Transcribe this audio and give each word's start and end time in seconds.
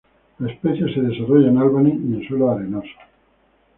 La 0.39 0.51
especie 0.51 0.91
se 0.95 0.99
desarrolla 0.99 1.49
en 1.49 1.59
Albany 1.59 1.89
y 1.91 2.13
en 2.15 2.27
suelos 2.27 2.49
arenosos. 2.57 2.95